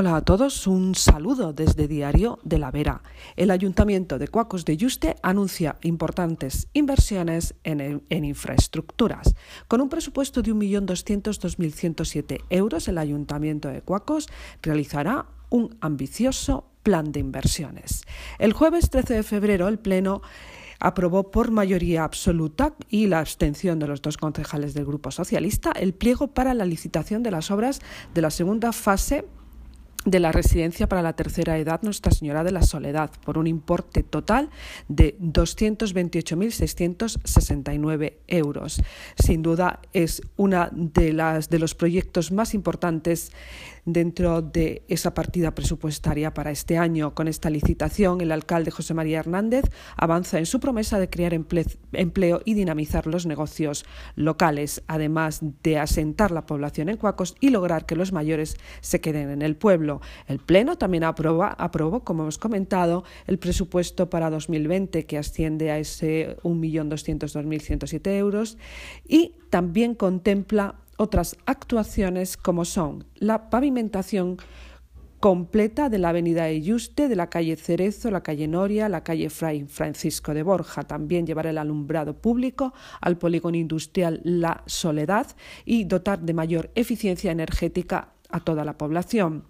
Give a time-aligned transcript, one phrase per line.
[0.00, 3.02] Hola a todos, un saludo desde Diario de la Vera.
[3.34, 9.34] El Ayuntamiento de Cuacos de Yuste anuncia importantes inversiones en, en infraestructuras.
[9.66, 14.28] Con un presupuesto de 1.200.2.107 euros, el Ayuntamiento de Cuacos
[14.62, 18.04] realizará un ambicioso plan de inversiones.
[18.38, 20.22] El jueves 13 de febrero, el Pleno
[20.78, 25.92] aprobó por mayoría absoluta y la abstención de los dos concejales del Grupo Socialista el
[25.92, 27.80] pliego para la licitación de las obras
[28.14, 29.24] de la segunda fase
[30.04, 34.02] de la residencia para la tercera edad Nuestra Señora de la Soledad por un importe
[34.02, 34.48] total
[34.88, 38.80] de 228.669 euros.
[39.16, 43.32] Sin duda es una de las de los proyectos más importantes
[43.84, 47.14] dentro de esa partida presupuestaria para este año.
[47.14, 49.64] Con esta licitación, el alcalde José María Hernández
[49.96, 56.30] avanza en su promesa de crear empleo y dinamizar los negocios locales, además de asentar
[56.30, 59.87] la población en Cuacos y lograr que los mayores se queden en el pueblo.
[60.26, 65.78] El Pleno también aproba, aprobó, como hemos comentado, el presupuesto para 2020 que asciende a
[65.78, 68.58] ese 1.202.107 euros
[69.06, 74.38] y también contempla otras actuaciones como son la pavimentación
[75.20, 79.64] completa de la avenida Eyuste, de la calle Cerezo, la calle Noria, la calle Fray
[79.64, 80.84] Francisco de Borja.
[80.84, 85.26] También llevar el alumbrado público al polígono industrial La Soledad
[85.64, 89.44] y dotar de mayor eficiencia energética a toda la población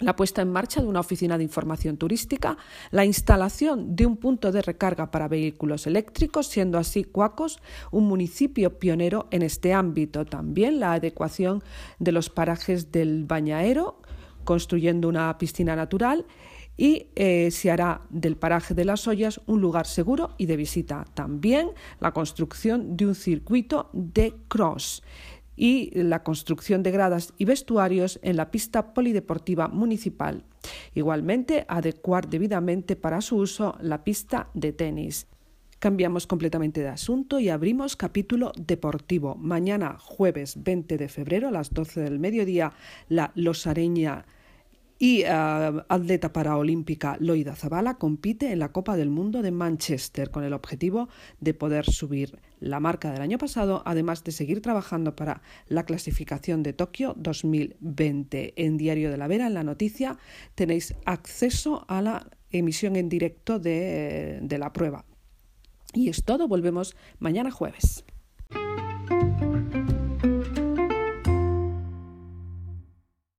[0.00, 2.56] la puesta en marcha de una oficina de información turística,
[2.90, 8.78] la instalación de un punto de recarga para vehículos eléctricos, siendo así Cuacos un municipio
[8.78, 10.24] pionero en este ámbito.
[10.24, 11.62] También la adecuación
[11.98, 14.00] de los parajes del Bañaero,
[14.44, 16.26] construyendo una piscina natural
[16.76, 21.04] y eh, se hará del paraje de las ollas un lugar seguro y de visita.
[21.12, 25.02] También la construcción de un circuito de cross
[25.58, 30.44] y la construcción de gradas y vestuarios en la pista polideportiva municipal.
[30.94, 35.26] Igualmente, adecuar debidamente para su uso la pista de tenis.
[35.80, 39.34] Cambiamos completamente de asunto y abrimos capítulo deportivo.
[39.36, 42.72] Mañana, jueves 20 de febrero, a las 12 del mediodía,
[43.08, 44.24] la Losareña
[44.98, 50.44] y uh, atleta paraolímpica Loida Zabala compite en la Copa del Mundo de Manchester con
[50.44, 51.08] el objetivo
[51.40, 56.62] de poder subir la marca del año pasado, además de seguir trabajando para la clasificación
[56.64, 58.54] de Tokio 2020.
[58.56, 60.18] En Diario de la Vera, en la noticia,
[60.56, 65.04] tenéis acceso a la emisión en directo de la prueba.
[65.94, 68.04] Y es todo, volvemos mañana jueves.